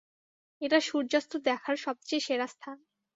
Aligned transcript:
এটা 0.61 0.79
সূর্যাস্ত 0.81 1.31
দেখার 1.47 1.75
সবচেয়ে 1.77 2.21
সেরা 2.21 2.47
স্থান। 2.47 2.77